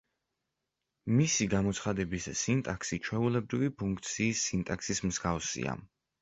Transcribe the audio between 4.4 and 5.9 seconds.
სინტაქსის მსგავსია.